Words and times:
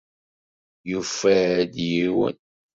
Yufa-d 0.89 1.73
yiwen. 1.91 2.37